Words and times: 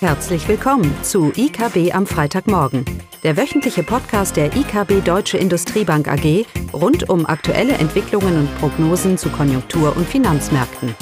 Herzlich 0.00 0.46
willkommen 0.46 0.94
zu 1.02 1.32
IKB 1.34 1.94
am 1.94 2.06
Freitagmorgen, 2.06 2.84
der 3.22 3.38
wöchentliche 3.38 3.82
Podcast 3.82 4.36
der 4.36 4.54
IKB 4.54 5.02
Deutsche 5.02 5.38
Industriebank 5.38 6.06
AG 6.06 6.44
rund 6.74 7.08
um 7.08 7.24
aktuelle 7.24 7.72
Entwicklungen 7.72 8.40
und 8.40 8.58
Prognosen 8.58 9.16
zu 9.16 9.30
Konjunktur- 9.30 9.96
und 9.96 10.06
Finanzmärkten. 10.06 10.94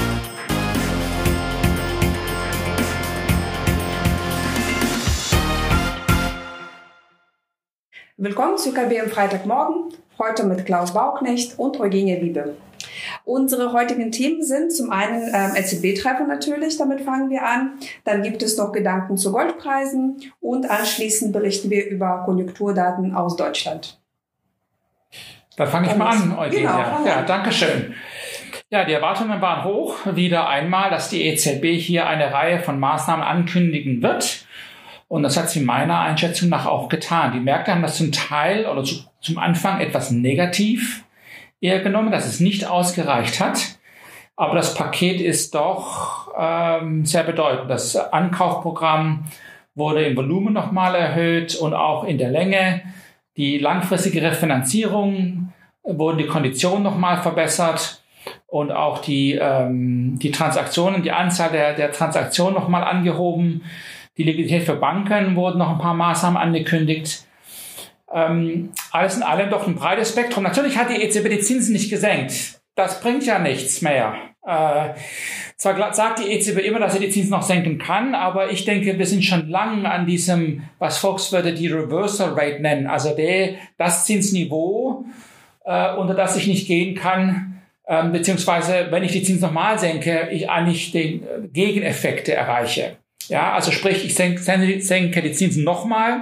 Willkommen 8.16 8.58
zu 8.58 8.68
IKB 8.68 9.00
am 9.00 9.10
Freitagmorgen, 9.10 9.92
heute 10.20 10.44
mit 10.44 10.66
Klaus 10.66 10.94
Bauknecht 10.94 11.58
und 11.58 11.80
Eugenie 11.80 12.20
Wiebe. 12.22 12.54
Unsere 13.26 13.72
heutigen 13.72 14.12
Themen 14.12 14.42
sind 14.42 14.70
zum 14.70 14.90
einen 14.90 15.30
ähm, 15.32 15.52
EZB-Treffer 15.56 16.26
natürlich, 16.26 16.76
damit 16.76 17.00
fangen 17.00 17.30
wir 17.30 17.46
an. 17.46 17.78
Dann 18.04 18.22
gibt 18.22 18.42
es 18.42 18.58
noch 18.58 18.70
Gedanken 18.70 19.16
zu 19.16 19.32
Goldpreisen 19.32 20.20
und 20.40 20.70
anschließend 20.70 21.32
berichten 21.32 21.70
wir 21.70 21.86
über 21.88 22.22
Konjunkturdaten 22.26 23.14
aus 23.14 23.36
Deutschland. 23.36 23.98
Dann 25.56 25.68
fange 25.68 25.88
ich 25.88 25.96
mal 25.96 26.10
an, 26.10 26.36
Eugenia. 26.36 26.98
Genau, 26.98 27.06
ja, 27.06 27.22
danke 27.22 27.50
schön. 27.50 27.94
Ja, 28.68 28.84
die 28.84 28.92
Erwartungen 28.92 29.40
waren 29.40 29.64
hoch, 29.64 29.96
wieder 30.14 30.48
einmal, 30.48 30.90
dass 30.90 31.08
die 31.08 31.22
EZB 31.24 31.80
hier 31.80 32.06
eine 32.06 32.32
Reihe 32.32 32.60
von 32.60 32.78
Maßnahmen 32.78 33.24
ankündigen 33.24 34.02
wird. 34.02 34.44
Und 35.08 35.22
das 35.22 35.38
hat 35.38 35.48
sie 35.48 35.60
meiner 35.60 36.00
Einschätzung 36.00 36.50
nach 36.50 36.66
auch 36.66 36.88
getan. 36.88 37.32
Die 37.32 37.40
Märkte 37.40 37.72
haben 37.72 37.82
das 37.82 37.96
zum 37.96 38.12
Teil 38.12 38.66
oder 38.66 38.84
zu, 38.84 38.96
zum 39.20 39.38
Anfang 39.38 39.80
etwas 39.80 40.10
negativ 40.10 41.04
eher 41.64 41.80
genommen, 41.80 42.12
dass 42.12 42.26
es 42.26 42.40
nicht 42.40 42.66
ausgereicht 42.66 43.40
hat. 43.40 43.78
Aber 44.36 44.54
das 44.54 44.74
Paket 44.74 45.20
ist 45.20 45.54
doch 45.54 46.28
ähm, 46.38 47.06
sehr 47.06 47.22
bedeutend. 47.22 47.70
Das 47.70 47.96
Ankaufprogramm 47.96 49.24
wurde 49.74 50.04
im 50.04 50.16
Volumen 50.16 50.52
nochmal 50.52 50.94
erhöht 50.94 51.54
und 51.56 51.72
auch 51.72 52.04
in 52.04 52.18
der 52.18 52.30
Länge. 52.30 52.82
Die 53.36 53.58
langfristige 53.58 54.22
Refinanzierung 54.22 55.52
wurden 55.82 56.18
die 56.18 56.26
Konditionen 56.26 56.82
nochmal 56.82 57.22
verbessert 57.22 58.02
und 58.46 58.70
auch 58.70 58.98
die, 58.98 59.32
ähm, 59.40 60.18
die 60.18 60.30
Transaktionen, 60.30 61.02
die 61.02 61.12
Anzahl 61.12 61.50
der, 61.50 61.74
der 61.74 61.92
Transaktionen 61.92 62.54
nochmal 62.54 62.84
angehoben. 62.84 63.62
Die 64.16 64.22
Liquidität 64.22 64.64
für 64.64 64.76
Banken 64.76 65.34
wurden 65.34 65.58
noch 65.58 65.70
ein 65.70 65.78
paar 65.78 65.94
Maßnahmen 65.94 66.40
angekündigt. 66.40 67.26
Ähm, 68.14 68.70
alles 68.92 69.16
in 69.16 69.24
allem 69.24 69.50
doch 69.50 69.66
ein 69.66 69.74
breites 69.74 70.10
Spektrum. 70.10 70.44
Natürlich 70.44 70.78
hat 70.78 70.88
die 70.88 71.02
EZB 71.02 71.28
die 71.30 71.40
Zinsen 71.40 71.72
nicht 71.72 71.90
gesenkt. 71.90 72.60
Das 72.76 73.00
bringt 73.00 73.26
ja 73.26 73.40
nichts 73.40 73.82
mehr. 73.82 74.14
Äh, 74.46 74.90
zwar 75.56 75.92
sagt 75.94 76.20
die 76.20 76.30
EZB 76.30 76.58
immer, 76.58 76.78
dass 76.78 76.92
sie 76.92 77.00
die 77.00 77.10
Zinsen 77.10 77.30
noch 77.30 77.42
senken 77.42 77.78
kann, 77.78 78.14
aber 78.14 78.50
ich 78.52 78.64
denke, 78.64 78.98
wir 78.98 79.06
sind 79.06 79.24
schon 79.24 79.48
lange 79.48 79.90
an 79.90 80.06
diesem, 80.06 80.62
was 80.78 80.98
Volkswörter 80.98 81.52
die 81.52 81.68
Reversal 81.68 82.34
Rate 82.34 82.60
nennen, 82.60 82.86
also 82.86 83.16
der, 83.16 83.54
das 83.78 84.04
Zinsniveau, 84.04 85.06
äh, 85.64 85.94
unter 85.94 86.14
das 86.14 86.36
ich 86.36 86.46
nicht 86.46 86.66
gehen 86.66 86.94
kann, 86.94 87.62
äh, 87.86 88.06
beziehungsweise 88.08 88.88
wenn 88.90 89.02
ich 89.02 89.12
die 89.12 89.22
Zinsen 89.22 89.42
nochmal 89.42 89.78
senke, 89.78 90.28
ich 90.30 90.50
eigentlich 90.50 90.92
den 90.92 91.22
äh, 91.22 91.48
Gegeneffekte 91.52 92.34
erreiche. 92.34 92.96
Ja, 93.28 93.54
also 93.54 93.72
sprich, 93.72 94.04
ich 94.04 94.14
senke, 94.14 94.40
senke 94.42 95.22
die 95.22 95.32
Zinsen 95.32 95.64
nochmal 95.64 96.20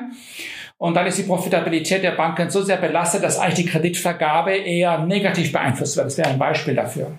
und 0.83 0.95
dann 0.95 1.07
ist 1.07 1.17
die 1.17 1.23
Profitabilität 1.23 2.03
der 2.03 2.11
Banken 2.11 2.51
so 2.51 2.61
sehr 2.61 2.77
belastet, 2.77 3.23
dass 3.23 3.39
eigentlich 3.39 3.67
die 3.67 3.71
Kreditvergabe 3.71 4.51
eher 4.51 4.99
negativ 4.99 5.53
beeinflusst 5.53 5.97
wird. 5.97 6.07
Das 6.07 6.19
wäre 6.19 6.31
ein 6.31 6.41
Beispiel 6.41 6.75
dafür. 6.75 7.19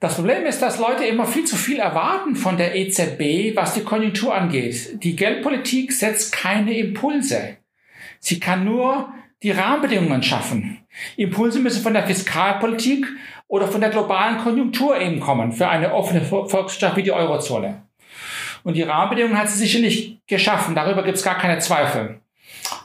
Das 0.00 0.16
Problem 0.16 0.44
ist, 0.44 0.60
dass 0.60 0.78
Leute 0.78 1.06
immer 1.06 1.24
viel 1.24 1.46
zu 1.46 1.56
viel 1.56 1.78
erwarten 1.78 2.36
von 2.36 2.58
der 2.58 2.76
EZB, 2.76 3.56
was 3.56 3.72
die 3.72 3.84
Konjunktur 3.84 4.34
angeht. 4.34 5.02
Die 5.02 5.16
Geldpolitik 5.16 5.92
setzt 5.92 6.32
keine 6.32 6.76
Impulse. 6.76 7.56
Sie 8.18 8.38
kann 8.38 8.66
nur 8.66 9.14
die 9.42 9.52
Rahmenbedingungen 9.52 10.22
schaffen. 10.22 10.76
Impulse 11.16 11.58
müssen 11.58 11.82
von 11.82 11.94
der 11.94 12.06
Fiskalpolitik 12.06 13.06
oder 13.48 13.66
von 13.66 13.80
der 13.80 13.88
globalen 13.88 14.36
Konjunktur 14.36 15.00
eben 15.00 15.20
kommen 15.20 15.52
für 15.52 15.68
eine 15.68 15.94
offene 15.94 16.20
Volkswirtschaft 16.20 16.98
wie 16.98 17.02
die 17.02 17.12
Eurozone. 17.12 17.89
Und 18.62 18.76
die 18.76 18.82
Rahmenbedingungen 18.82 19.38
hat 19.38 19.48
sie 19.48 19.58
sicherlich 19.58 20.18
geschaffen. 20.26 20.74
Darüber 20.74 21.02
gibt 21.02 21.16
es 21.16 21.24
gar 21.24 21.38
keine 21.38 21.58
Zweifel. 21.58 22.20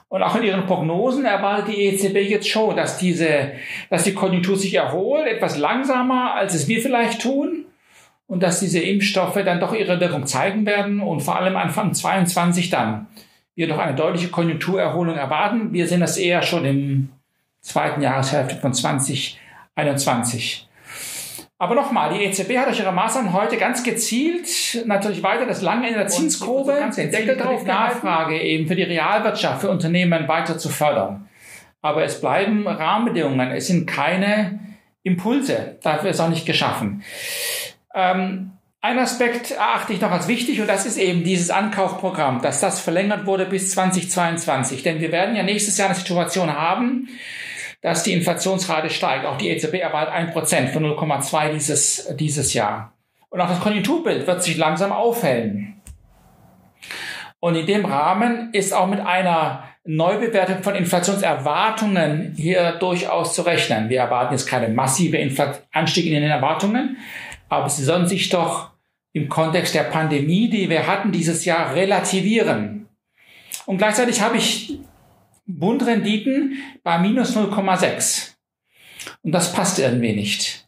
Und 0.08 0.24
auch 0.24 0.36
in 0.36 0.44
ihren 0.44 0.66
Prognosen 0.66 1.26
erwartet 1.26 1.70
die 1.70 1.86
EZB 1.86 2.30
jetzt 2.30 2.48
schon, 2.48 2.76
dass 2.76 2.98
diese, 2.98 3.52
dass 3.90 4.04
die 4.04 4.14
Konjunktur 4.14 4.56
sich 4.56 4.74
erholt, 4.74 5.28
etwas 5.28 5.58
langsamer, 5.58 6.36
als 6.36 6.54
es 6.54 6.68
wir 6.68 6.82
vielleicht 6.82 7.22
tun. 7.22 7.66
Und 8.28 8.42
dass 8.42 8.60
diese 8.60 8.80
Impfstoffe 8.80 9.44
dann 9.46 9.60
doch 9.60 9.74
ihre 9.74 10.00
Wirkung 10.00 10.26
zeigen 10.26 10.66
werden 10.66 11.00
und 11.00 11.22
vor 11.22 11.36
allem 11.36 11.56
Anfang 11.56 11.94
22 11.94 12.72
dann 12.72 13.06
wir 13.56 13.68
doch 13.68 13.78
eine 13.78 13.96
deutliche 13.96 14.30
Konjunkturerholung 14.30 15.16
erwarten. 15.16 15.72
Wir 15.74 15.88
sehen 15.88 16.02
das 16.02 16.18
eher 16.18 16.42
schon 16.42 16.66
im 16.66 17.10
zweiten 17.62 18.02
Jahreshälfte 18.02 18.58
von 18.58 18.74
2021. 18.74 20.68
Aber 21.58 21.74
nochmal, 21.74 22.14
die 22.14 22.24
EZB 22.26 22.58
hat 22.58 22.68
durch 22.68 22.80
ihre 22.80 22.92
Maßnahmen 22.92 23.32
heute 23.32 23.56
ganz 23.58 23.84
gezielt 23.84 24.84
natürlich 24.86 25.24
weiter 25.24 25.46
das 25.46 25.62
lange 25.62 25.88
in 25.88 25.94
der 25.94 26.08
Zinskurve 26.08 26.92
den 26.96 27.12
Deckel 27.12 27.38
drauf 27.38 27.66
Nachfrage 27.66 28.42
eben 28.42 28.68
für 28.68 28.76
die 28.76 28.84
Realwirtschaft, 28.84 29.62
für 29.62 29.70
Unternehmen 29.70 30.28
weiter 30.28 30.58
zu 30.58 30.68
fördern. 30.68 31.30
Aber 31.82 32.04
es 32.04 32.20
bleiben 32.20 32.68
Rahmenbedingungen, 32.68 33.52
es 33.52 33.68
sind 33.68 33.86
keine 33.86 34.60
Impulse. 35.04 35.78
Dafür 35.82 36.10
ist 36.10 36.20
auch 36.20 36.30
nicht 36.30 36.46
geschaffen. 36.46 37.04
Ähm, 37.94 38.52
ein 38.82 39.00
Aspekt 39.00 39.52
erachte 39.52 39.94
ich 39.94 40.02
noch 40.02 40.12
als 40.12 40.28
wichtig 40.28 40.60
und 40.60 40.68
das 40.68 40.86
ist 40.86 40.98
eben 40.98 41.24
dieses 41.24 41.52
Ankaufprogramm, 41.52 42.42
dass 42.42 42.60
das 42.60 42.82
verlängert 42.82 43.26
wurde 43.26 43.46
bis 43.46 43.72
2022. 43.72 44.84
Denn 44.84 45.00
wir 45.00 45.12
werden 45.12 45.36
ja 45.36 45.44
nächstes 45.44 45.78
Jahr 45.78 45.88
eine 45.88 45.98
Situation 45.98 46.54
haben, 46.54 47.08
dass 47.86 48.02
die 48.02 48.14
Inflationsrate 48.14 48.90
steigt. 48.90 49.28
Auch 49.28 49.38
die 49.38 49.50
EZB 49.50 49.76
erwartet 49.76 50.16
ein 50.16 50.32
Prozent 50.32 50.72
von 50.72 50.84
0,2 50.84 51.54
dieses, 51.54 52.08
dieses 52.16 52.56
Jahr. 52.56 52.94
Und 53.30 53.40
auch 53.40 53.48
das 53.48 53.60
Konjunkturbild 53.60 54.26
wird 54.26 54.44
sich 54.44 54.58
langsam 54.58 54.92
aufhellen. 54.92 55.80
Und 57.40 57.54
in 57.54 57.68
dem 57.68 57.86
Rahmen 57.86 58.50
ist 58.54 58.74
auch 58.74 58.88
mit 58.88 59.02
einer 59.02 59.66
Neubewertung 59.84 60.64
von 60.64 60.74
Inflationserwartungen 60.74 62.34
hier 62.36 62.72
durchaus 62.80 63.36
zu 63.36 63.44
rechnen. 63.44 63.88
Wir 63.88 64.00
erwarten 64.00 64.34
jetzt 64.34 64.48
keine 64.48 64.70
massive 64.70 65.18
Infl 65.18 65.54
Anstieg 65.72 66.08
in 66.08 66.14
den 66.14 66.24
Erwartungen, 66.24 66.98
aber 67.50 67.70
sie 67.70 67.84
sollen 67.84 68.08
sich 68.08 68.30
doch 68.30 68.72
im 69.14 69.30
Kontext 69.30 69.76
der 69.76 69.84
Pandemie, 69.84 70.50
die 70.50 70.72
wir 70.72 70.88
hatten 70.88 71.12
dieses 71.12 71.46
Jahr, 71.46 71.76
relativieren. 71.76 72.88
Und 73.68 73.78
gleichzeitig 73.78 74.22
habe 74.22 74.38
ich 74.38 74.80
Bundrenditen 75.46 76.58
bei 76.84 76.98
minus 76.98 77.36
0,6. 77.36 78.34
Und 79.24 79.32
das 79.32 79.54
passt 79.54 79.80
irgendwie 79.80 80.14
nicht. 80.14 80.68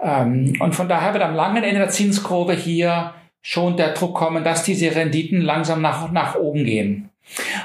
Ähm, 0.00 0.56
und 0.60 0.74
von 0.74 0.88
daher 0.88 1.12
wird 1.12 1.22
am 1.22 1.34
langen 1.34 1.62
Ende 1.62 1.80
der 1.80 1.90
Zinskurve 1.90 2.54
hier 2.54 3.14
schon 3.42 3.76
der 3.76 3.92
Druck 3.92 4.14
kommen, 4.14 4.42
dass 4.42 4.64
diese 4.64 4.94
Renditen 4.94 5.40
langsam 5.40 5.82
nach, 5.82 6.10
nach 6.10 6.34
oben 6.36 6.64
gehen. 6.64 7.10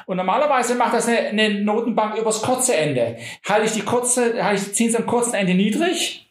Und 0.05 0.17
normalerweise 0.17 0.75
macht 0.75 0.93
das 0.93 1.07
eine, 1.07 1.19
eine 1.19 1.61
Notenbank 1.61 2.17
übers 2.17 2.41
kurze 2.41 2.75
Ende. 2.75 3.17
Halte 3.47 3.65
ich 3.65 3.73
die 3.73 3.81
kurze, 3.81 4.43
halte 4.43 4.61
ich 4.61 4.67
die 4.69 4.73
Zinsen 4.73 5.01
am 5.01 5.05
kurzen 5.05 5.35
Ende 5.35 5.53
niedrig 5.53 6.29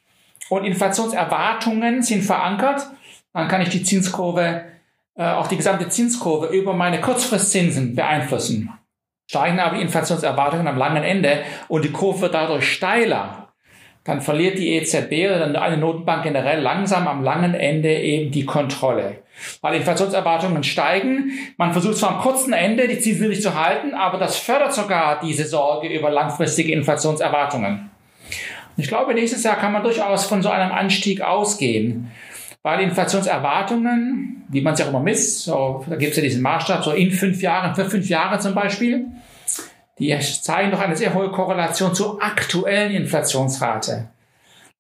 und 0.49 0.65
Inflationserwartungen 0.65 2.03
sind 2.03 2.23
verankert, 2.23 2.87
dann 3.35 3.49
kann 3.49 3.61
ich 3.61 3.69
die 3.69 3.83
Zinskurve, 3.83 4.65
äh, 5.15 5.25
auch 5.25 5.47
die 5.47 5.57
gesamte 5.57 5.89
Zinskurve 5.89 6.47
über 6.47 6.73
meine 6.73 7.01
Kurzfristzinsen 7.01 7.95
beeinflussen 7.95 8.73
steigen 9.29 9.61
aber 9.61 9.77
die 9.77 9.83
Inflationserwartungen 9.83 10.67
am 10.67 10.79
langen 10.79 11.05
Ende 11.05 11.43
und 11.69 11.85
die 11.85 11.93
Kurve 11.93 12.23
wird 12.23 12.35
dadurch 12.35 12.73
steiler, 12.73 13.49
dann 14.05 14.23
verliert 14.23 14.59
die 14.59 14.75
EZB 14.75 15.27
oder 15.27 15.39
dann 15.41 15.55
eine 15.55 15.77
Notenbank 15.77 16.23
generell 16.23 16.61
langsam 16.61 17.07
am 17.07 17.23
langen 17.23 17.53
Ende 17.53 17.95
eben 17.95 18.31
die 18.31 18.47
Kontrolle. 18.47 19.19
Weil 19.61 19.77
Inflationserwartungen 19.77 20.65
steigen, 20.65 21.31
man 21.59 21.73
versucht 21.73 21.99
zwar 21.99 22.17
am 22.17 22.21
kurzen 22.21 22.55
Ende 22.55 22.89
die 22.89 22.99
Zinsen 22.99 23.29
nicht 23.29 23.43
zu 23.43 23.55
halten, 23.55 23.93
aber 23.93 24.17
das 24.17 24.39
fördert 24.39 24.73
sogar 24.73 25.21
diese 25.21 25.45
Sorge 25.45 25.89
über 25.89 26.11
langfristige 26.11 26.73
Inflationserwartungen. 26.73 27.91
Und 28.77 28.83
ich 28.83 28.89
glaube, 28.89 29.13
nächstes 29.13 29.45
Jahr 29.45 29.57
kann 29.57 29.73
man 29.73 29.83
durchaus 29.83 30.25
von 30.25 30.43
so 30.43 30.49
einem 30.49 30.73
Anstieg 30.73 31.21
ausgehen 31.21 32.11
weil 32.63 32.81
Inflationserwartungen, 32.81 34.45
wie 34.49 34.61
man 34.61 34.75
es 34.75 34.81
ja 34.81 34.87
auch 34.87 34.91
immer 34.91 35.01
misst, 35.01 35.45
so, 35.45 35.85
da 35.89 35.97
gibt 35.97 36.11
es 36.11 36.17
ja 36.17 36.23
diesen 36.23 36.43
Maßstab, 36.43 36.85
so 36.85 36.93
in 36.93 37.11
fünf 37.11 37.41
Jahren, 37.41 37.75
für 37.75 37.89
fünf 37.89 38.09
Jahre 38.09 38.39
zum 38.39 38.55
Beispiel, 38.55 39.07
die 39.99 40.17
zeigen 40.19 40.71
doch 40.71 40.81
eine 40.81 40.97
sehr 40.97 41.15
hohe 41.15 41.31
Korrelation 41.31 41.95
zur 41.95 42.23
aktuellen 42.23 42.93
Inflationsrate. 42.93 44.09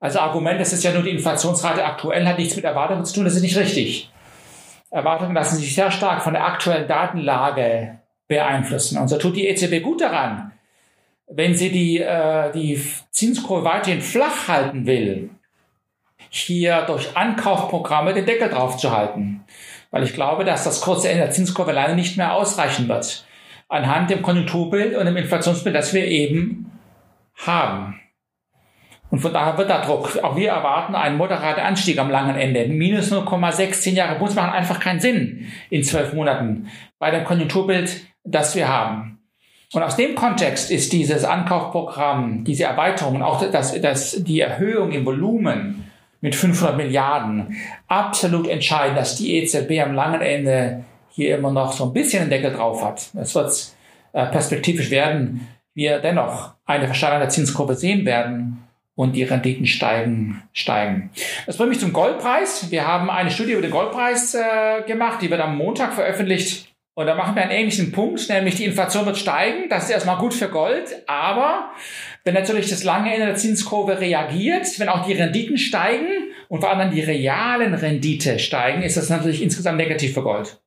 Also 0.00 0.20
Argument, 0.20 0.60
das 0.60 0.72
ist 0.72 0.84
ja 0.84 0.92
nur 0.92 1.02
die 1.02 1.10
Inflationsrate 1.10 1.84
aktuell, 1.84 2.26
hat 2.26 2.38
nichts 2.38 2.54
mit 2.56 2.64
Erwartungen 2.64 3.04
zu 3.04 3.14
tun, 3.14 3.25
das 3.25 3.34
ist 3.34 3.42
nicht 3.42 3.56
richtig. 3.56 4.12
Erwartungen 4.90 5.34
lassen 5.34 5.56
sich 5.56 5.75
sehr 5.75 5.90
stark 5.90 6.22
von 6.22 6.34
der 6.34 6.46
aktuellen 6.46 6.88
Datenlage 6.88 7.98
beeinflussen. 8.26 8.98
Und 8.98 9.08
so 9.08 9.19
tut 9.19 9.36
die 9.36 9.48
EZB 9.48 9.82
gut 9.82 10.00
daran, 10.00 10.52
wenn 11.28 11.54
sie 11.54 11.70
die, 11.70 12.00
äh, 12.00 12.52
die 12.52 12.80
Zinskurve 13.10 13.64
weiterhin 13.64 14.00
flach 14.00 14.48
halten 14.48 14.86
will, 14.86 15.30
hier 16.30 16.82
durch 16.82 17.16
Ankaufprogramme 17.16 18.14
den 18.14 18.26
Deckel 18.26 18.48
drauf 18.48 18.76
zu 18.76 18.96
halten. 18.96 19.44
Weil 19.90 20.02
ich 20.02 20.14
glaube, 20.14 20.44
dass 20.44 20.64
das 20.64 20.80
kurze 20.80 21.08
Ende 21.08 21.25
der 21.25 21.30
Zinskurve 21.30 21.72
leider 21.72 21.94
nicht 21.94 22.16
mehr 22.16 22.34
ausreichen 22.34 22.88
wird. 22.88 23.25
Anhand 23.69 24.10
dem 24.10 24.22
Konjunkturbild 24.22 24.96
und 24.96 25.06
dem 25.06 25.16
Inflationsbild, 25.16 25.75
das 25.75 25.92
wir 25.94 26.06
eben 26.06 26.70
haben. 27.36 28.00
Und 29.10 29.20
von 29.20 29.32
daher 29.32 29.56
wird 29.56 29.70
da 29.70 29.80
Druck. 29.80 30.19
Auch 30.22 30.36
wir 30.36 30.50
erwarten 30.50 30.94
einen 30.94 31.16
moderaten 31.16 31.62
Anstieg 31.62 31.98
am 31.98 32.10
langen 32.10 32.36
Ende. 32.36 32.66
Minus 32.66 33.10
0,6, 33.10 33.72
10 33.72 33.96
Jahre 33.96 34.19
Bund 34.19 34.34
machen 34.34 34.50
einfach 34.50 34.80
keinen 34.80 35.00
Sinn 35.00 35.46
in 35.70 35.82
zwölf 35.82 36.12
Monaten 36.12 36.69
bei 36.98 37.10
dem 37.10 37.25
Konjunkturbild, 37.25 38.02
das 38.25 38.54
wir 38.54 38.69
haben. 38.69 39.19
Und 39.72 39.82
aus 39.82 39.96
dem 39.96 40.14
Kontext 40.14 40.70
ist 40.70 40.92
dieses 40.92 41.25
Ankaufprogramm, 41.25 42.44
diese 42.44 42.64
Erweiterung, 42.64 43.22
auch 43.22 43.42
das, 43.50 43.78
das, 43.80 44.25
die 44.25 44.40
Erhöhung 44.40 44.92
im 44.92 45.04
Volumen 45.04 45.88
mit 46.20 46.35
500 46.35 46.76
Milliarden 46.76 47.56
absolut 47.87 48.49
entscheidend, 48.49 48.99
dass 48.99 49.17
die 49.17 49.37
EZB 49.37 49.81
am 49.81 49.94
langen 49.94 50.20
Ende 50.20 50.85
hier 51.11 51.37
immer 51.37 51.50
noch 51.50 51.73
so 51.73 51.85
ein 51.85 51.93
bisschen 51.93 52.25
den 52.25 52.31
Deckel 52.31 52.53
drauf 52.53 52.85
hat. 52.85 53.11
Es 53.15 53.35
wird 53.35 53.73
äh, 54.12 54.26
perspektivisch 54.26 54.91
werden, 54.91 55.49
wir 55.75 56.00
dennoch 56.00 56.55
eine 56.67 56.87
Versteigerung 56.87 57.20
der 57.20 57.29
Zinskurve 57.29 57.75
sehen 57.75 58.05
werden 58.05 58.65
und 58.97 59.12
die 59.12 59.23
Renditen 59.23 59.67
steigen, 59.67 60.43
steigen. 60.53 61.11
Das 61.47 61.56
bringt 61.56 61.70
mich 61.70 61.79
zum 61.79 61.93
Goldpreis. 61.93 62.73
Wir 62.73 62.85
haben 62.85 63.11
eine 63.11 63.31
Studie 63.31 63.53
über 63.53 63.62
den 63.62 63.71
Goldpreis 63.71 64.35
äh, 64.35 64.82
gemacht, 64.88 65.23
die 65.23 65.31
wird 65.31 65.41
am 65.41 65.56
Montag 65.56 65.94
veröffentlicht. 65.94 66.75
Und 66.99 67.06
da 67.06 67.15
machen 67.15 67.37
wir 67.37 67.43
einen 67.43 67.53
ähnlichen 67.53 67.93
Punkt, 67.93 68.29
nämlich 68.29 68.56
die 68.56 68.65
Inflation 68.65 69.06
wird 69.06 69.17
steigen. 69.17 69.69
Das 69.69 69.85
ist 69.85 69.91
erstmal 69.91 70.19
gut 70.19 70.35
für 70.35 70.49
Gold. 70.49 71.05
Aber 71.06 71.71
wenn 72.25 72.35
natürlich 72.35 72.71
das 72.71 72.83
lange 72.83 73.15
Ende 73.15 73.27
der 73.27 73.37
Zinskurve 73.37 74.00
reagiert, 74.00 74.67
wenn 74.81 74.89
auch 74.89 75.06
die 75.06 75.12
Renditen 75.12 75.59
steigen 75.59 76.09
und 76.49 76.59
vor 76.59 76.71
allem 76.71 76.91
die 76.91 77.00
realen 77.00 77.75
Rendite 77.75 78.41
steigen, 78.41 78.83
ist 78.83 78.97
das 78.97 79.11
natürlich 79.11 79.45
insgesamt 79.45 79.77
negativ 79.77 80.12
für 80.12 80.25
Gold. 80.25 80.61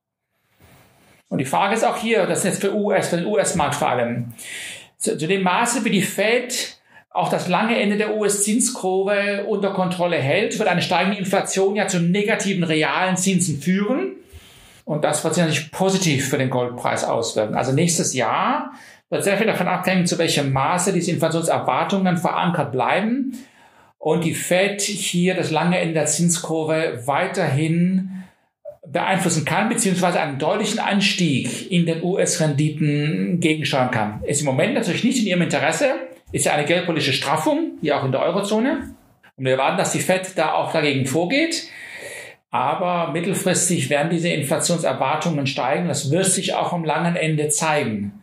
Und 1.27 1.39
die 1.39 1.45
Frage 1.45 1.75
ist 1.75 1.83
auch 1.83 1.97
hier, 1.97 2.25
das 2.25 2.37
ist 2.37 2.45
jetzt 2.45 2.61
für 2.61 2.75
US, 2.75 3.09
für 3.09 3.17
den 3.17 3.25
US-Markt 3.25 3.75
vor 3.75 3.89
allem, 3.89 4.31
zu, 4.97 5.17
zu 5.17 5.27
dem 5.27 5.43
Maße, 5.43 5.83
wie 5.83 5.89
die 5.89 6.01
Fed 6.01 6.77
auch 7.09 7.27
das 7.27 7.49
lange 7.49 7.77
Ende 7.77 7.97
der 7.97 8.15
US-Zinskurve 8.15 9.47
unter 9.49 9.73
Kontrolle 9.73 10.15
hält, 10.15 10.57
wird 10.57 10.69
eine 10.69 10.81
steigende 10.81 11.19
Inflation 11.19 11.75
ja 11.75 11.87
zu 11.87 11.99
negativen 11.99 12.63
realen 12.63 13.17
Zinsen 13.17 13.61
führen. 13.61 14.15
Und 14.91 15.05
das 15.05 15.23
wird 15.23 15.35
sich 15.35 15.41
natürlich 15.41 15.71
positiv 15.71 16.27
für 16.27 16.37
den 16.37 16.49
Goldpreis 16.49 17.05
auswirken. 17.05 17.55
Also 17.55 17.71
nächstes 17.71 18.13
Jahr 18.13 18.73
wird 19.09 19.23
sehr 19.23 19.37
viel 19.37 19.47
davon 19.47 19.69
abhängen, 19.69 20.05
zu 20.05 20.17
welchem 20.17 20.51
Maße 20.51 20.91
diese 20.91 21.11
Inflationserwartungen 21.11 22.17
verankert 22.17 22.73
bleiben 22.73 23.31
und 23.99 24.25
die 24.25 24.33
Fed 24.33 24.81
hier 24.81 25.33
das 25.33 25.49
lange 25.49 25.79
Ende 25.79 25.93
der 25.93 26.07
Zinskurve 26.07 27.03
weiterhin 27.05 28.25
beeinflussen 28.85 29.45
kann, 29.45 29.69
beziehungsweise 29.69 30.19
einen 30.19 30.39
deutlichen 30.39 30.79
Anstieg 30.79 31.71
in 31.71 31.85
den 31.85 32.03
US-Renditen 32.03 33.39
gegensteuern 33.39 33.91
kann. 33.91 34.21
Ist 34.25 34.41
im 34.41 34.47
Moment 34.47 34.73
natürlich 34.73 35.05
nicht 35.05 35.19
in 35.19 35.27
ihrem 35.27 35.43
Interesse, 35.43 35.85
ist 36.33 36.47
ja 36.47 36.51
eine 36.51 36.65
geldpolitische 36.65 37.13
Straffung, 37.13 37.77
wie 37.79 37.93
auch 37.93 38.03
in 38.03 38.11
der 38.11 38.23
Eurozone. 38.23 38.93
Und 39.37 39.45
wir 39.45 39.53
erwarten, 39.53 39.77
dass 39.77 39.93
die 39.93 39.99
Fed 39.99 40.37
da 40.37 40.51
auch 40.51 40.73
dagegen 40.73 41.05
vorgeht. 41.05 41.69
Aber 42.51 43.11
mittelfristig 43.11 43.89
werden 43.89 44.09
diese 44.09 44.27
Inflationserwartungen 44.27 45.47
steigen. 45.47 45.87
Das 45.87 46.11
wird 46.11 46.25
sich 46.25 46.53
auch 46.53 46.73
am 46.73 46.83
langen 46.83 47.15
Ende 47.15 47.47
zeigen. 47.47 48.21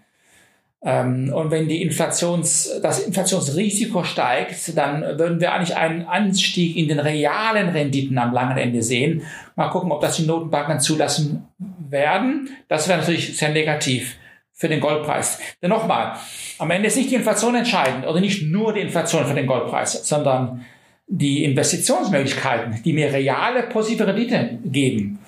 Ähm, 0.82 1.32
und 1.34 1.50
wenn 1.50 1.66
die 1.66 1.82
Inflations, 1.82 2.78
das 2.82 3.00
Inflationsrisiko 3.00 4.04
steigt, 4.04 4.76
dann 4.76 5.02
würden 5.18 5.40
wir 5.40 5.52
eigentlich 5.52 5.76
einen 5.76 6.04
Anstieg 6.06 6.76
in 6.76 6.88
den 6.88 7.00
realen 7.00 7.70
Renditen 7.70 8.18
am 8.18 8.32
langen 8.32 8.58
Ende 8.58 8.82
sehen. 8.82 9.22
Mal 9.56 9.70
gucken, 9.70 9.90
ob 9.90 10.02
das 10.02 10.16
die 10.16 10.26
Notenbanken 10.26 10.78
zulassen 10.78 11.48
werden. 11.88 12.50
Das 12.68 12.86
wäre 12.86 12.98
natürlich 12.98 13.36
sehr 13.36 13.48
negativ 13.48 14.16
für 14.52 14.68
den 14.68 14.80
Goldpreis. 14.80 15.40
Denn 15.62 15.70
nochmal, 15.70 16.16
am 16.58 16.70
Ende 16.70 16.88
ist 16.88 16.96
nicht 16.96 17.10
die 17.10 17.16
Inflation 17.16 17.54
entscheidend 17.54 18.06
oder 18.06 18.20
nicht 18.20 18.42
nur 18.42 18.72
die 18.72 18.80
Inflation 18.80 19.24
für 19.24 19.34
den 19.34 19.46
Goldpreis, 19.46 20.06
sondern 20.06 20.64
die 21.08 21.44
Investitionsmöglichkeiten, 21.44 22.82
die 22.84 22.92
mir 22.92 23.12
reale 23.12 23.64
positive 23.64 24.06
Rendite 24.06 24.58
geben. 24.64 25.18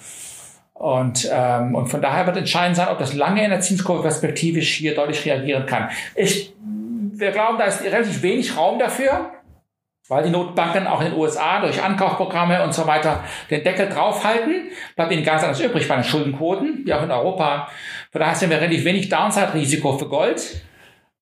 Und, 0.75 1.29
ähm, 1.31 1.75
und 1.75 1.89
von 1.89 2.01
daher 2.01 2.27
wird 2.27 2.37
entscheidend 2.37 2.77
sein, 2.77 2.89
ob 2.89 2.99
das 2.99 3.15
lange 3.15 3.45
in 3.45 3.51
der 3.51 3.61
Zinskurve 3.61 4.03
perspektivisch 4.03 4.75
hier 4.75 4.95
deutlich 4.95 5.25
reagieren 5.27 5.67
kann. 5.67 5.91
Ich, 6.15 6.55
wir 7.13 7.33
glauben, 7.33 7.59
da 7.59 7.65
ist 7.65 7.83
relativ 7.83 8.23
wenig 8.23 8.57
Raum 8.57 8.79
dafür, 8.79 9.31
weil 10.09 10.25
die 10.25 10.31
Notenbanken 10.31 10.87
auch 10.87 11.01
in 11.01 11.11
den 11.11 11.19
USA 11.19 11.61
durch 11.61 11.83
Ankaufprogramme 11.83 12.63
und 12.65 12.75
so 12.75 12.87
weiter 12.87 13.25
den 13.51 13.63
Deckel 13.63 13.89
draufhalten. 13.89 14.71
Bleibt 14.97 15.13
ihnen 15.13 15.23
ganz 15.23 15.43
anders 15.43 15.61
übrig 15.61 15.87
bei 15.87 15.97
den 15.97 16.05
Schuldenquoten, 16.05 16.83
wie 16.85 16.95
auch 16.95 17.03
in 17.03 17.11
Europa. 17.11 17.69
Von 18.11 18.21
daher 18.21 18.35
sehen 18.35 18.51
wir 18.51 18.59
relativ 18.59 18.85
wenig 18.85 19.09
Downside-Risiko 19.09 19.99
für 19.99 20.09
Gold. 20.09 20.63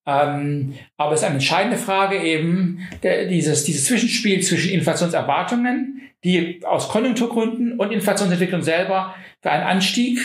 Ähm, 0.08 0.72
aber 0.96 1.12
es 1.12 1.20
ist 1.20 1.26
eine 1.26 1.34
entscheidende 1.34 1.76
Frage 1.76 2.18
eben, 2.18 2.80
der, 3.02 3.26
dieses, 3.26 3.64
dieses 3.64 3.84
Zwischenspiel 3.84 4.42
zwischen 4.42 4.72
Inflationserwartungen, 4.72 6.00
die 6.24 6.64
aus 6.64 6.88
Konjunkturgründen 6.88 7.78
und 7.78 7.92
Inflationsentwicklung 7.92 8.62
selber 8.62 9.14
für 9.42 9.50
einen 9.50 9.64
Anstieg 9.64 10.18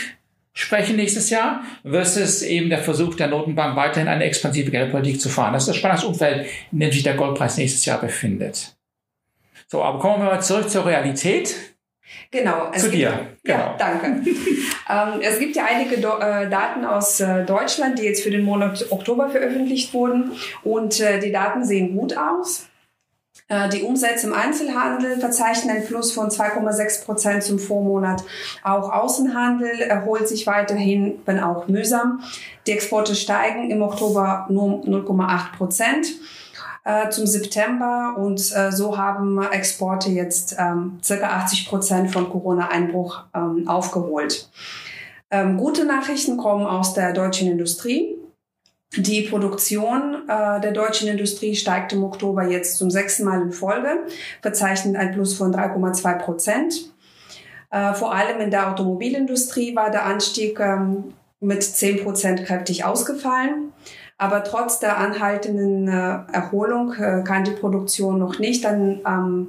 sprechen 0.54 0.96
nächstes 0.96 1.28
Jahr, 1.28 1.64
versus 1.84 2.40
eben 2.42 2.70
der 2.70 2.78
Versuch 2.78 3.14
der 3.14 3.26
Notenbank 3.26 3.76
weiterhin 3.76 4.08
eine 4.08 4.24
expansive 4.24 4.70
Geldpolitik 4.70 5.20
zu 5.20 5.28
fahren. 5.28 5.52
Das 5.52 5.64
ist 5.64 5.68
das 5.68 5.76
spannende 5.76 6.06
Umfeld, 6.06 6.46
in 6.72 6.80
dem 6.80 6.90
sich 6.90 7.02
der 7.02 7.14
Goldpreis 7.14 7.58
nächstes 7.58 7.84
Jahr 7.84 8.00
befindet. 8.00 8.74
So, 9.66 9.82
aber 9.82 9.98
kommen 9.98 10.22
wir 10.22 10.30
mal 10.30 10.40
zurück 10.40 10.70
zur 10.70 10.86
Realität. 10.86 11.73
Genau. 12.30 12.70
Zu 12.72 12.90
gibt, 12.90 12.94
dir. 12.94 13.26
Genau. 13.44 13.58
Ja, 13.58 13.76
danke. 13.78 14.06
ähm, 14.90 15.20
es 15.22 15.38
gibt 15.38 15.54
ja 15.56 15.64
einige 15.64 16.00
Do 16.00 16.18
äh, 16.18 16.48
Daten 16.48 16.84
aus 16.84 17.20
äh, 17.20 17.44
Deutschland, 17.44 17.98
die 17.98 18.02
jetzt 18.02 18.22
für 18.22 18.30
den 18.30 18.44
Monat 18.44 18.86
Oktober 18.90 19.30
veröffentlicht 19.30 19.94
wurden 19.94 20.32
und 20.62 21.00
äh, 21.00 21.20
die 21.20 21.30
Daten 21.30 21.64
sehen 21.64 21.96
gut 21.96 22.16
aus. 22.16 22.66
Äh, 23.48 23.68
die 23.68 23.82
Umsätze 23.82 24.26
im 24.26 24.32
Einzelhandel 24.32 25.18
verzeichnen 25.18 25.76
ein 25.76 25.86
Plus 25.86 26.12
von 26.12 26.28
2,6 26.28 27.04
Prozent 27.04 27.42
zum 27.42 27.58
Vormonat. 27.58 28.24
Auch 28.62 28.90
Außenhandel 28.90 29.80
erholt 29.80 30.28
sich 30.28 30.46
weiterhin, 30.46 31.20
wenn 31.26 31.40
auch 31.40 31.68
mühsam. 31.68 32.20
Die 32.66 32.72
Exporte 32.72 33.14
steigen 33.14 33.70
im 33.70 33.82
Oktober 33.82 34.46
nur 34.48 34.82
0,8 34.84 35.56
Prozent 35.56 36.06
äh, 36.84 37.08
zum 37.08 37.26
September 37.26 38.14
und 38.16 38.40
äh, 38.54 38.70
so 38.70 38.96
haben 38.96 39.42
Exporte 39.42 40.10
jetzt 40.10 40.56
ähm, 40.58 40.98
circa 41.02 41.28
80 41.28 41.66
Prozent 41.66 42.10
von 42.12 42.28
Corona-Einbruch 42.28 43.24
ähm, 43.34 43.66
aufgeholt. 43.66 44.50
Ähm, 45.30 45.56
gute 45.56 45.84
Nachrichten 45.84 46.36
kommen 46.36 46.66
aus 46.66 46.94
der 46.94 47.12
deutschen 47.12 47.50
Industrie. 47.50 48.16
Die 48.96 49.22
Produktion 49.22 50.28
äh, 50.28 50.60
der 50.60 50.72
deutschen 50.72 51.08
Industrie 51.08 51.56
steigt 51.56 51.92
im 51.92 52.04
Oktober 52.04 52.44
jetzt 52.44 52.76
zum 52.76 52.90
sechsten 52.90 53.24
Mal 53.24 53.42
in 53.42 53.50
Folge, 53.50 54.04
verzeichnet 54.40 54.96
ein 54.96 55.12
Plus 55.12 55.34
von 55.34 55.52
3,2 55.52 56.18
Prozent. 56.18 56.92
Äh, 57.70 57.94
vor 57.94 58.14
allem 58.14 58.40
in 58.40 58.50
der 58.50 58.70
Automobilindustrie 58.70 59.74
war 59.74 59.90
der 59.90 60.04
Anstieg 60.06 60.60
ähm, 60.60 61.14
mit 61.40 61.62
10 61.62 62.04
Prozent 62.04 62.44
kräftig 62.44 62.84
ausgefallen. 62.84 63.72
Aber 64.16 64.44
trotz 64.44 64.78
der 64.78 64.98
anhaltenden 64.98 65.88
äh, 65.88 66.32
Erholung 66.32 66.92
äh, 66.94 67.22
kann 67.24 67.44
die 67.44 67.50
Produktion 67.50 68.18
noch 68.18 68.38
nicht 68.38 68.64
an, 68.64 69.00
ähm, 69.06 69.48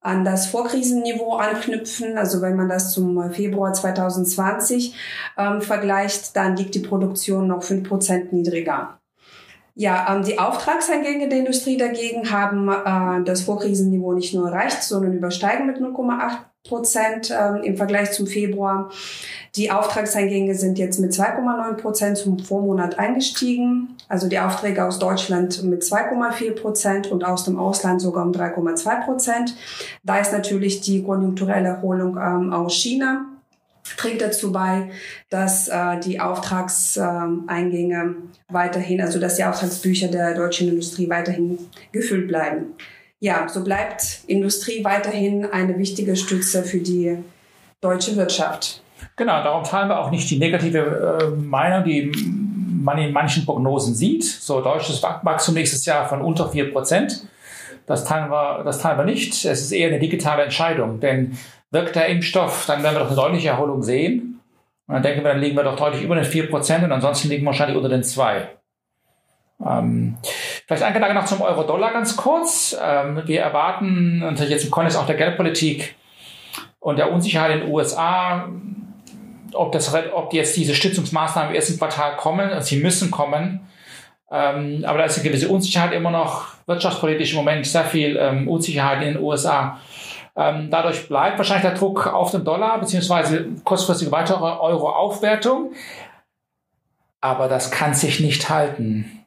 an 0.00 0.24
das 0.24 0.46
Vorkrisenniveau 0.46 1.36
anknüpfen. 1.36 2.18
Also 2.18 2.42
wenn 2.42 2.56
man 2.56 2.68
das 2.68 2.92
zum 2.92 3.30
Februar 3.32 3.72
2020 3.72 4.94
ähm, 5.38 5.60
vergleicht, 5.62 6.34
dann 6.36 6.56
liegt 6.56 6.74
die 6.74 6.80
Produktion 6.80 7.46
noch 7.46 7.62
fünf 7.62 7.88
Prozent 7.88 8.32
niedriger. 8.32 9.00
Ja, 9.74 10.14
ähm, 10.14 10.24
die 10.24 10.38
Auftragseingänge 10.38 11.28
der 11.28 11.38
Industrie 11.38 11.76
dagegen 11.76 12.30
haben 12.30 12.68
äh, 12.68 13.24
das 13.24 13.42
Vorkrisenniveau 13.42 14.12
nicht 14.12 14.34
nur 14.34 14.48
erreicht, 14.48 14.82
sondern 14.82 15.14
übersteigen 15.14 15.66
mit 15.66 15.78
0,8 15.78 16.49
Prozent 16.68 17.30
äh, 17.30 17.66
im 17.66 17.76
Vergleich 17.76 18.12
zum 18.12 18.26
Februar. 18.26 18.90
Die 19.56 19.70
Auftragseingänge 19.70 20.54
sind 20.54 20.78
jetzt 20.78 21.00
mit 21.00 21.12
2,9 21.12 21.74
Prozent 21.74 22.18
zum 22.18 22.38
Vormonat 22.38 22.98
eingestiegen. 22.98 23.96
Also 24.08 24.28
die 24.28 24.38
Aufträge 24.38 24.84
aus 24.84 24.98
Deutschland 24.98 25.62
mit 25.64 25.82
2,4 25.82 26.52
Prozent 26.52 27.06
und 27.10 27.24
aus 27.24 27.44
dem 27.44 27.58
Ausland 27.58 28.00
sogar 28.00 28.24
um 28.24 28.32
3,2 28.32 29.04
Prozent. 29.04 29.56
Da 30.04 30.18
ist 30.18 30.32
natürlich 30.32 30.80
die 30.80 31.02
konjunkturelle 31.02 31.68
Erholung 31.68 32.16
ähm, 32.16 32.52
aus 32.52 32.74
China 32.74 33.26
trägt 33.96 34.22
dazu 34.22 34.52
bei, 34.52 34.90
dass 35.30 35.68
äh, 35.68 35.98
die 36.00 36.20
Auftragseingänge 36.20 37.96
äh, 37.96 38.52
weiterhin, 38.52 39.00
also 39.00 39.18
dass 39.18 39.36
die 39.36 39.44
Auftragsbücher 39.44 40.08
der 40.08 40.34
deutschen 40.34 40.68
Industrie 40.68 41.08
weiterhin 41.08 41.58
gefüllt 41.92 42.28
bleiben. 42.28 42.74
Ja, 43.20 43.46
so 43.48 43.62
bleibt 43.62 44.20
Industrie 44.26 44.82
weiterhin 44.82 45.44
eine 45.44 45.78
wichtige 45.78 46.16
Stütze 46.16 46.62
für 46.64 46.78
die 46.78 47.18
deutsche 47.82 48.16
Wirtschaft. 48.16 48.82
Genau, 49.16 49.42
darum 49.42 49.62
teilen 49.62 49.88
wir 49.88 50.00
auch 50.00 50.10
nicht 50.10 50.30
die 50.30 50.38
negative 50.38 51.20
äh, 51.20 51.26
Meinung, 51.36 51.84
die 51.84 52.12
man 52.82 52.96
in 52.96 53.12
manchen 53.12 53.44
Prognosen 53.44 53.94
sieht. 53.94 54.24
So 54.24 54.62
deutsches 54.62 55.02
Wachstum 55.02 55.54
nächstes 55.54 55.84
Jahr 55.84 56.08
von 56.08 56.22
unter 56.22 56.48
4 56.48 56.72
Prozent. 56.72 57.26
Das 57.86 58.06
teilen 58.06 58.30
wir, 58.30 58.62
das 58.64 58.78
teilen 58.80 58.98
wir 58.98 59.04
nicht. 59.04 59.44
Es 59.44 59.60
ist 59.60 59.72
eher 59.72 59.88
eine 59.88 59.98
digitale 59.98 60.44
Entscheidung, 60.44 61.00
denn 61.00 61.36
wirkt 61.70 61.96
der 61.96 62.06
Impfstoff, 62.06 62.64
dann 62.66 62.82
werden 62.82 62.94
wir 62.94 63.00
doch 63.00 63.08
eine 63.08 63.16
deutliche 63.16 63.48
Erholung 63.48 63.82
sehen. 63.82 64.40
Und 64.86 64.94
dann 64.94 65.02
denken 65.02 65.22
wir, 65.22 65.32
dann 65.32 65.40
liegen 65.40 65.56
wir 65.56 65.64
doch 65.64 65.76
deutlich 65.76 66.02
über 66.02 66.14
den 66.14 66.24
4% 66.24 66.84
und 66.84 66.92
ansonsten 66.92 67.28
liegen 67.28 67.42
wir 67.42 67.48
wahrscheinlich 67.48 67.76
unter 67.76 67.90
den 67.90 68.02
2. 68.02 68.48
Ähm, 69.66 70.16
vielleicht 70.66 70.82
ein 70.82 70.94
Gedanke 70.94 71.14
noch 71.14 71.26
zum 71.26 71.42
Euro-Dollar 71.42 71.92
ganz 71.92 72.16
kurz. 72.16 72.76
Ähm, 72.82 73.22
wir 73.26 73.42
erwarten 73.42 74.20
natürlich 74.20 74.50
jetzt 74.50 74.64
im 74.64 74.70
Kontext 74.70 74.98
auch 74.98 75.06
der 75.06 75.16
Geldpolitik 75.16 75.94
und 76.78 76.98
der 76.98 77.12
Unsicherheit 77.12 77.52
in 77.52 77.60
den 77.60 77.70
USA, 77.70 78.48
ob, 79.52 79.72
das, 79.72 79.94
ob 80.14 80.32
jetzt 80.32 80.56
diese 80.56 80.74
Stützungsmaßnahmen 80.74 81.50
im 81.50 81.56
ersten 81.56 81.78
Quartal 81.78 82.16
kommen, 82.16 82.50
sie 82.62 82.76
müssen 82.76 83.10
kommen. 83.10 83.60
Ähm, 84.32 84.84
aber 84.86 84.98
da 84.98 85.04
ist 85.04 85.18
eine 85.18 85.28
gewisse 85.28 85.48
Unsicherheit 85.48 85.92
immer 85.92 86.10
noch, 86.10 86.54
wirtschaftspolitisch 86.66 87.32
im 87.32 87.38
Moment 87.38 87.66
sehr 87.66 87.84
viel 87.84 88.16
ähm, 88.16 88.48
Unsicherheit 88.48 89.02
in 89.02 89.14
den 89.14 89.22
USA. 89.22 89.78
Ähm, 90.36 90.68
dadurch 90.70 91.08
bleibt 91.08 91.36
wahrscheinlich 91.36 91.68
der 91.68 91.74
Druck 91.74 92.06
auf 92.06 92.30
den 92.30 92.44
Dollar, 92.44 92.78
beziehungsweise 92.78 93.48
kurzfristige 93.64 94.12
weitere 94.12 94.44
Euro-Aufwertung. 94.44 95.72
Aber 97.20 97.48
das 97.48 97.72
kann 97.72 97.92
sich 97.92 98.20
nicht 98.20 98.48
halten 98.48 99.19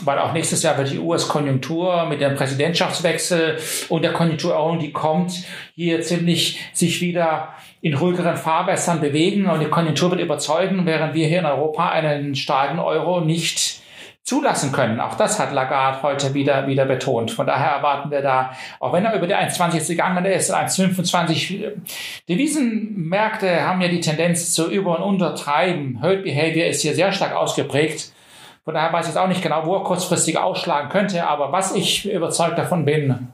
weil 0.00 0.18
auch 0.18 0.32
nächstes 0.32 0.62
Jahr 0.62 0.76
wird 0.76 0.90
die 0.90 0.98
US-Konjunktur 0.98 2.06
mit 2.06 2.20
dem 2.20 2.34
Präsidentschaftswechsel 2.34 3.58
und 3.88 4.02
der 4.02 4.12
Konjunkturerholung, 4.12 4.78
die 4.78 4.92
kommt, 4.92 5.44
hier 5.74 6.02
ziemlich 6.02 6.60
sich 6.72 7.00
wieder 7.00 7.54
in 7.80 7.94
ruhigeren 7.94 8.36
Fahrwässern 8.36 9.00
bewegen 9.00 9.46
und 9.46 9.60
die 9.60 9.68
Konjunktur 9.68 10.10
wird 10.10 10.20
überzeugen, 10.20 10.86
während 10.86 11.14
wir 11.14 11.26
hier 11.26 11.38
in 11.38 11.46
Europa 11.46 11.88
einen 11.90 12.34
starken 12.34 12.78
Euro 12.78 13.20
nicht 13.20 13.80
zulassen 14.26 14.72
können. 14.72 14.98
Auch 14.98 15.14
das 15.14 15.38
hat 15.38 15.52
Lagarde 15.52 16.02
heute 16.02 16.34
wieder, 16.34 16.66
wieder 16.66 16.84
betont. 16.84 17.30
Von 17.30 17.46
daher 17.46 17.70
erwarten 17.70 18.10
wir 18.10 18.22
da, 18.22 18.50
auch 18.80 18.92
wenn 18.92 19.04
er 19.04 19.14
über 19.14 19.28
die 19.28 19.36
1,20 19.36 19.86
gegangen 19.86 20.24
ist, 20.24 20.52
1,25 20.52 21.70
Devisenmärkte 22.28 23.62
haben 23.62 23.80
ja 23.80 23.88
die 23.88 24.00
Tendenz 24.00 24.52
zu 24.52 24.68
über- 24.68 24.98
und 24.98 25.04
untertreiben. 25.04 26.00
Herd 26.00 26.24
Behavior 26.24 26.66
ist 26.66 26.82
hier 26.82 26.94
sehr 26.96 27.12
stark 27.12 27.36
ausgeprägt. 27.36 28.10
Von 28.66 28.74
daher 28.74 28.92
weiß 28.92 29.06
ich 29.06 29.14
jetzt 29.14 29.22
auch 29.22 29.28
nicht 29.28 29.42
genau, 29.42 29.64
wo 29.64 29.76
er 29.76 29.84
kurzfristig 29.84 30.38
ausschlagen 30.38 30.88
könnte. 30.88 31.24
Aber 31.24 31.52
was 31.52 31.72
ich 31.76 32.10
überzeugt 32.10 32.58
davon 32.58 32.84
bin, 32.84 33.32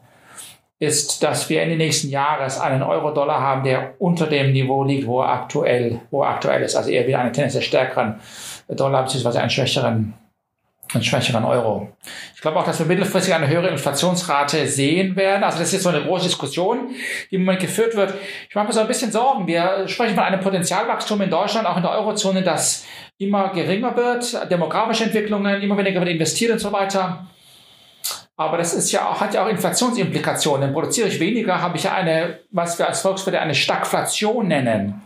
ist, 0.78 1.22
dass 1.22 1.48
wir 1.48 1.62
in 1.62 1.70
den 1.70 1.78
nächsten 1.78 2.10
Jahren 2.10 2.50
einen 2.60 2.82
Euro-Dollar 2.82 3.40
haben, 3.40 3.64
der 3.64 3.94
unter 3.98 4.26
dem 4.26 4.52
Niveau 4.52 4.84
liegt, 4.84 5.06
wo 5.06 5.22
er 5.22 5.30
aktuell, 5.30 6.00
wo 6.10 6.22
er 6.22 6.28
aktuell 6.28 6.60
ist. 6.60 6.76
Also 6.76 6.90
eher 6.90 7.06
wieder 7.06 7.18
einen 7.18 7.32
tendenziell 7.32 7.62
stärkeren 7.62 8.20
Dollar 8.68 9.04
bzw. 9.04 9.38
einen 9.38 9.48
schwächeren 9.48 10.12
einen 10.94 11.04
schwächeren 11.04 11.44
Euro. 11.44 11.88
Ich 12.34 12.40
glaube 12.40 12.58
auch, 12.58 12.64
dass 12.64 12.78
wir 12.78 12.86
mittelfristig 12.86 13.34
eine 13.34 13.48
höhere 13.48 13.68
Inflationsrate 13.68 14.66
sehen 14.66 15.16
werden. 15.16 15.42
Also 15.42 15.58
das 15.58 15.68
ist 15.68 15.72
jetzt 15.74 15.82
so 15.84 15.88
eine 15.88 16.02
große 16.02 16.26
Diskussion, 16.26 16.90
die 17.30 17.36
im 17.36 17.44
Moment 17.44 17.60
geführt 17.60 17.96
wird. 17.96 18.14
Ich 18.48 18.54
mache 18.54 18.66
mir 18.66 18.72
so 18.72 18.80
ein 18.80 18.88
bisschen 18.88 19.10
Sorgen. 19.10 19.46
Wir 19.46 19.88
sprechen 19.88 20.14
von 20.14 20.24
einem 20.24 20.40
Potenzialwachstum 20.40 21.22
in 21.22 21.30
Deutschland, 21.30 21.66
auch 21.66 21.76
in 21.76 21.82
der 21.82 21.92
Eurozone, 21.92 22.42
das 22.42 22.84
immer 23.22 23.50
geringer 23.50 23.96
wird, 23.96 24.50
demografische 24.50 25.04
Entwicklungen, 25.04 25.62
immer 25.62 25.76
weniger 25.76 26.00
wird 26.00 26.10
investiert 26.10 26.52
und 26.52 26.58
so 26.58 26.72
weiter. 26.72 27.26
Aber 28.36 28.58
das 28.58 28.74
ist 28.74 28.90
ja 28.92 29.08
auch, 29.08 29.20
hat 29.20 29.34
ja 29.34 29.44
auch 29.44 29.48
Inflationsimplikationen. 29.48 30.72
Produziere 30.72 31.08
ich 31.08 31.20
weniger, 31.20 31.60
habe 31.60 31.76
ich 31.76 31.84
ja 31.84 31.92
eine, 31.92 32.40
was 32.50 32.78
wir 32.78 32.88
als 32.88 33.02
Volkswirte 33.02 33.40
eine 33.40 33.54
Stagflation 33.54 34.48
nennen. 34.48 35.02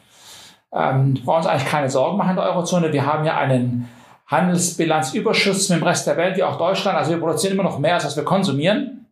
Ähm, 0.72 1.16
wir 1.16 1.24
brauchen 1.24 1.38
uns 1.38 1.46
eigentlich 1.46 1.68
keine 1.68 1.90
Sorgen 1.90 2.16
machen 2.16 2.30
in 2.30 2.36
der 2.36 2.46
Eurozone. 2.46 2.92
Wir 2.92 3.04
haben 3.04 3.24
ja 3.24 3.36
einen 3.36 3.88
Handelsbilanzüberschuss 4.26 5.68
mit 5.68 5.80
dem 5.80 5.84
Rest 5.84 6.06
der 6.06 6.16
Welt, 6.16 6.36
wie 6.36 6.42
auch 6.42 6.58
Deutschland. 6.58 6.96
Also 6.96 7.10
wir 7.10 7.18
produzieren 7.18 7.54
immer 7.54 7.62
noch 7.62 7.78
mehr, 7.78 7.94
als 7.94 8.04
was 8.04 8.16
wir 8.16 8.24
konsumieren. 8.24 9.06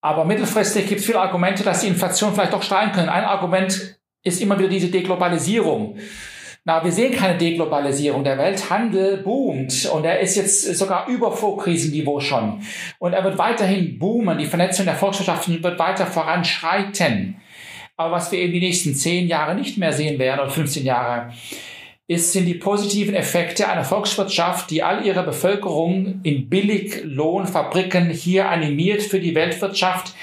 Aber 0.00 0.24
mittelfristig 0.24 0.86
gibt 0.86 1.00
es 1.00 1.06
viele 1.06 1.20
Argumente, 1.20 1.64
dass 1.64 1.80
die 1.80 1.88
Inflation 1.88 2.34
vielleicht 2.34 2.52
doch 2.52 2.62
steigen 2.62 2.92
können. 2.92 3.08
Ein 3.08 3.24
Argument 3.24 3.98
ist 4.22 4.40
immer 4.40 4.58
wieder 4.58 4.68
diese 4.68 4.88
Deglobalisierung. 4.88 5.98
Na, 6.66 6.82
wir 6.82 6.92
sehen 6.92 7.12
keine 7.12 7.36
Deglobalisierung. 7.36 8.24
Der 8.24 8.38
Welthandel 8.38 9.18
boomt 9.18 9.84
und 9.92 10.04
er 10.04 10.20
ist 10.20 10.34
jetzt 10.34 10.62
sogar 10.78 11.08
über 11.08 11.30
Vorkrisenniveau 11.30 12.20
schon. 12.20 12.60
Und 12.98 13.12
er 13.12 13.22
wird 13.22 13.36
weiterhin 13.36 13.98
boomen. 13.98 14.38
Die 14.38 14.46
Vernetzung 14.46 14.86
der 14.86 14.94
Volkswirtschaften 14.94 15.62
wird 15.62 15.78
weiter 15.78 16.06
voranschreiten. 16.06 17.36
Aber 17.98 18.12
was 18.12 18.32
wir 18.32 18.38
eben 18.38 18.54
die 18.54 18.60
nächsten 18.60 18.94
zehn 18.94 19.28
Jahre 19.28 19.54
nicht 19.54 19.76
mehr 19.76 19.92
sehen 19.92 20.18
werden 20.18 20.40
oder 20.40 20.50
15 20.50 20.86
Jahre, 20.86 21.34
ist, 22.06 22.32
sind 22.32 22.46
die 22.46 22.54
positiven 22.54 23.14
Effekte 23.14 23.68
einer 23.68 23.84
Volkswirtschaft, 23.84 24.70
die 24.70 24.82
all 24.82 25.04
ihre 25.04 25.22
Bevölkerung 25.22 26.20
in 26.22 26.48
Billiglohnfabriken 26.48 28.08
hier 28.08 28.48
animiert 28.48 29.02
für 29.02 29.20
die 29.20 29.34
Weltwirtschaft 29.34 30.14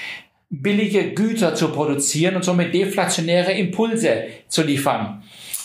billige 0.50 1.14
Güter 1.14 1.54
zu 1.54 1.72
produzieren 1.72 2.36
und 2.36 2.44
somit 2.44 2.74
deflationäre 2.74 3.52
Impulse 3.52 4.24
zu 4.48 4.62
liefern. 4.62 5.22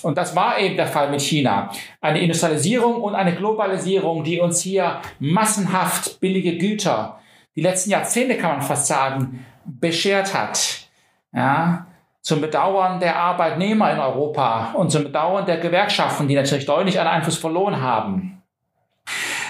Und 0.08 0.18
das 0.18 0.38
war 0.38 0.58
eben 0.58 0.78
der 0.78 0.88
Fall 0.88 1.12
mit 1.12 1.22
China. 1.22 1.70
Eine 2.00 2.22
Industrialisierung 2.22 3.02
und 3.02 3.14
eine 3.14 3.36
Globalisierung, 3.36 4.24
die 4.24 4.40
uns 4.40 4.62
hier 4.62 5.02
massenhaft 5.20 6.22
billige 6.22 6.58
Güter, 6.58 7.20
die 7.58 7.62
letzten 7.62 7.90
Jahrzehnte 7.90 8.38
kann 8.38 8.52
man 8.52 8.62
fast 8.62 8.88
sagen, 8.88 9.46
beschert 9.66 10.34
hat. 10.34 10.88
Ja, 11.34 11.88
zum 12.22 12.40
Bedauern 12.40 13.02
der 13.02 13.18
Arbeitnehmer 13.18 13.92
in 13.92 14.00
Europa 14.00 14.72
und 14.76 14.92
zum 14.92 15.04
Bedauern 15.04 15.46
der 15.46 15.58
Gewerkschaften, 15.58 16.30
die 16.30 16.36
natürlich 16.36 16.66
deutlich 16.66 17.02
an 17.02 17.08
Einfluss 17.08 17.38
verloren 17.38 17.82
haben. 17.82 18.42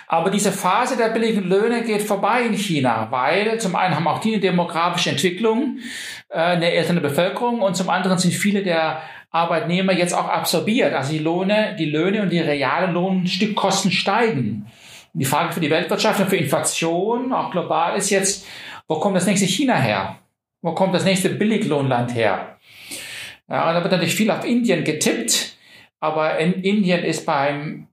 Aber 0.07 0.31
diese 0.31 0.53
Phase 0.53 0.95
der 0.95 1.09
billigen 1.09 1.43
Löhne 1.43 1.83
geht 1.83 2.01
vorbei 2.01 2.43
in 2.43 2.53
China, 2.53 3.07
weil 3.11 3.59
zum 3.59 3.75
einen 3.75 3.93
haben 3.93 4.07
auch 4.07 4.19
die 4.19 4.33
eine 4.33 4.41
demografische 4.41 5.09
Entwicklung, 5.09 5.79
äh, 6.29 6.39
eine 6.39 6.71
ältere 6.71 7.01
Bevölkerung 7.01 7.61
und 7.61 7.75
zum 7.75 7.89
anderen 7.89 8.17
sind 8.17 8.33
viele 8.33 8.63
der 8.63 9.01
Arbeitnehmer 9.38 9.94
jetzt 9.94 10.13
auch 10.13 10.27
absorbiert. 10.27 10.94
Also 10.94 11.13
die 11.13 11.20
Löhne, 11.20 11.75
die 11.77 11.86
Löhne 11.86 12.22
und 12.22 12.29
die 12.29 12.39
realen 12.39 12.94
Lohnstückkosten 12.94 13.91
steigen. 13.91 14.67
Die 15.13 15.25
Frage 15.25 15.53
für 15.53 15.60
die 15.60 15.70
Weltwirtschaft 15.70 16.20
und 16.20 16.29
für 16.29 16.38
Inflation, 16.38 17.34
auch 17.34 17.51
global, 17.51 17.98
ist 17.98 18.10
jetzt, 18.10 18.46
wo 18.88 19.00
kommt 19.00 19.15
das 19.15 19.25
nächste 19.25 19.48
China 19.48 19.75
her? 19.75 20.20
Wo 20.62 20.74
kommt 20.74 20.94
das 20.94 21.06
nächste 21.06 21.29
Billiglohnland 21.29 22.13
her? 22.13 22.58
Ja, 23.50 23.74
da 23.74 23.82
wird 23.82 23.91
natürlich 23.91 24.15
viel 24.15 24.29
auf 24.29 24.46
Indien 24.46 24.84
getippt, 24.84 25.58
aber 26.00 26.38
in 26.39 26.53
Indien 26.53 27.03
ist 27.03 27.25
beim 27.25 27.88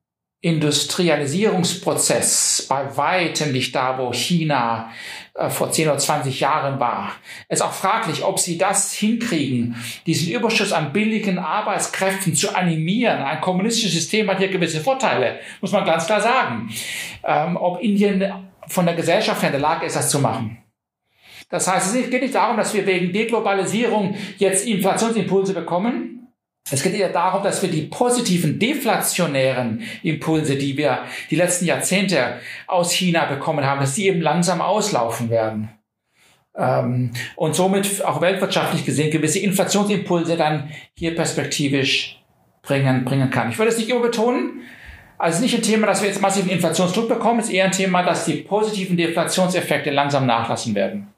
Industrialisierungsprozess 0.45 2.67
bei 2.69 2.97
weitem 2.99 3.53
nicht 3.53 3.75
da, 3.75 3.99
wo 3.99 4.13
China 4.13 4.91
äh, 5.33 5.49
vor 5.49 5.73
10 5.73 5.89
oder 5.89 5.97
20 5.97 6.39
Jahren 6.39 6.79
war. 6.79 7.13
Es 7.49 7.61
ist 7.61 7.65
auch 7.65 7.73
fraglich, 7.73 8.23
ob 8.23 8.39
sie 8.39 8.59
das 8.59 8.93
hinkriegen, 8.93 9.75
diesen 10.05 10.35
Überschuss 10.35 10.75
an 10.75 10.93
billigen 10.93 11.39
Arbeitskräften 11.39 12.35
zu 12.35 12.55
animieren. 12.55 13.23
Ein 13.23 13.41
kommunistisches 13.41 13.95
System 13.95 14.29
hat 14.29 14.37
hier 14.37 14.49
gewisse 14.49 14.83
Vorteile, 14.83 15.41
muss 15.63 15.73
man 15.73 15.87
ganz 15.87 16.05
klar 16.05 16.21
sagen. 16.21 16.69
Ähm, 17.25 17.57
ob 17.57 17.81
Indien 17.81 18.31
von 18.67 18.85
der 18.85 18.97
Gesellschaft 18.97 19.41
her 19.41 19.49
in 19.49 19.55
der 19.55 19.63
Lage 19.63 19.87
ist, 19.87 19.97
das 19.97 20.11
zu 20.11 20.21
machen. 20.21 20.59
Das 21.49 21.67
heißt, 21.67 21.97
es 21.97 22.11
geht 22.11 22.21
nicht 22.21 22.35
darum, 22.35 22.59
dass 22.59 22.75
wir 22.75 22.87
wegen 22.87 23.15
Deglobalisierung 23.15 24.15
jetzt 24.37 24.67
Inflationsimpulse 24.67 25.55
bekommen. 25.55 26.14
Es 26.71 26.83
geht 26.83 26.95
eher 26.95 27.11
darum, 27.11 27.43
dass 27.43 27.61
wir 27.61 27.71
die 27.71 27.83
positiven 27.83 28.59
deflationären 28.59 29.83
Impulse, 30.03 30.57
die 30.57 30.77
wir 30.79 31.01
die 31.31 31.37
letzten 31.37 31.67
Jahrzehnte 31.67 32.41
aus 32.67 32.93
China 32.93 33.27
bekommen 33.27 33.67
haben, 33.67 33.81
dass 33.81 33.95
die 33.95 34.07
eben 34.09 34.23
langsam 34.23 34.63
auslaufen 34.63 35.29
werden. 35.29 35.69
Ähm, 36.57 37.13
und 37.37 37.55
somit 37.55 38.03
auch 38.03 38.23
weltwirtschaftlich 38.23 38.87
gesehen 38.87 39.11
gewisse 39.11 39.41
Inflationsimpulse 39.41 40.39
dann 40.39 40.71
hier 40.97 41.15
perspektivisch 41.15 42.23
bringen, 42.63 43.05
bringen 43.05 43.31
kann. 43.31 43.51
Ich 43.51 43.59
würde 43.59 43.71
es 43.71 43.77
nicht 43.77 43.91
immer 43.91 44.01
betonen, 44.01 44.63
also 45.19 45.43
nicht 45.43 45.55
ein 45.55 45.63
Thema, 45.63 45.87
dass 45.87 46.01
wir 46.01 46.09
jetzt 46.09 46.23
massiven 46.23 46.51
Inflationsdruck 46.51 47.09
bekommen, 47.09 47.41
es 47.41 47.47
ist 47.47 47.53
eher 47.53 47.67
ein 47.67 47.73
Thema, 47.73 48.03
dass 48.03 48.25
die 48.25 48.37
positiven 48.37 48.97
Deflationseffekte 48.97 49.91
langsam 49.91 50.25
nachlassen 50.25 50.75
werden 50.75 51.14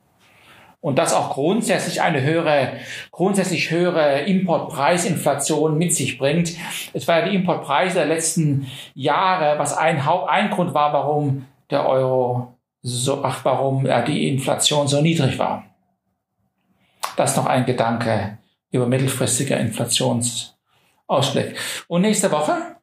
und 0.81 0.99
das 0.99 1.13
auch 1.13 1.31
grundsätzlich 1.35 2.03
eine 2.03 2.23
höhere, 2.23 2.75
grundsätzlich 3.11 3.71
höhere 3.71 4.21
Importpreisinflation 4.21 5.77
mit 5.77 5.95
sich 5.95 6.19
bringt. 6.19 6.53
Es 6.93 7.09
war 7.09 7.21
ja 7.21 7.29
die 7.29 7.35
Importpreise 7.35 7.97
der 7.97 8.07
letzten 8.07 8.67
Jahre, 8.95 9.59
was 9.59 9.77
ein, 9.77 10.01
ein 10.01 10.51
Grund 10.51 10.75
war, 10.75 10.93
warum 10.93 11.47
der 11.71 11.89
Euro 11.89 12.55
so, 12.83 13.25
ach, 13.25 13.45
warum 13.45 13.89
die 14.07 14.29
Inflation 14.29 14.87
so 14.87 15.01
niedrig 15.01 15.39
war. 15.39 15.65
Das 17.17 17.37
noch 17.37 17.47
ein 17.47 17.67
Gedanke 17.67 18.39
über 18.71 18.87
mittelfristiger 18.87 19.59
Inflationsausblick. 19.59 21.57
Und 21.89 22.03
nächste 22.03 22.31
Woche? 22.31 22.77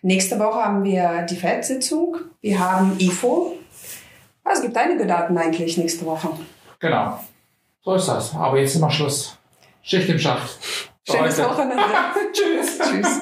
Nächste 0.00 0.38
Woche 0.38 0.64
haben 0.64 0.82
wir 0.82 1.22
die 1.28 1.36
FED-Sitzung. 1.36 2.16
Wir 2.40 2.58
haben 2.58 2.96
IFO. 2.98 3.56
Es 4.50 4.60
gibt 4.60 4.76
einige 4.76 5.06
Daten 5.06 5.38
eigentlich 5.38 5.76
nächste 5.76 6.04
Woche. 6.04 6.30
Genau. 6.82 7.18
So 7.84 7.94
ist 7.94 8.06
das. 8.08 8.34
Aber 8.34 8.58
jetzt 8.58 8.74
immer 8.74 8.90
Schluss. 8.90 9.38
Schicht 9.82 10.08
im 10.08 10.18
Schacht. 10.18 10.50
Schönes 11.08 11.38
Wochenende. 11.38 11.80
Tschüss. 12.32 12.78
Tschüss. 12.78 13.20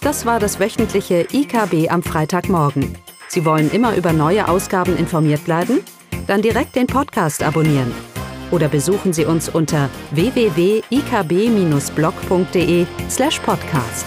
Das 0.00 0.26
war 0.26 0.40
das 0.40 0.58
wöchentliche 0.58 1.28
IKB 1.32 1.90
am 1.90 2.02
Freitagmorgen. 2.02 2.98
Sie 3.28 3.44
wollen 3.44 3.70
immer 3.70 3.94
über 3.94 4.12
neue 4.12 4.48
Ausgaben 4.48 4.96
informiert 4.96 5.44
bleiben? 5.44 5.84
Dann 6.26 6.42
direkt 6.42 6.74
den 6.74 6.88
Podcast 6.88 7.44
abonnieren. 7.44 7.94
Oder 8.50 8.66
besuchen 8.68 9.12
Sie 9.12 9.24
uns 9.24 9.48
unter 9.48 9.90
www.ikb-blog.de 10.10 12.86
slash 13.08 13.38
podcast. 13.40 14.06